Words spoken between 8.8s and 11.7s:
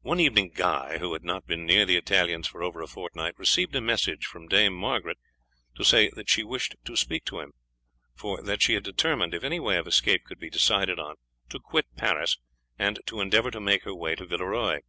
determined, if any way of escape could be decided on, to